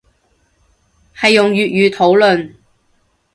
[1.15, 2.55] 係用粵語討論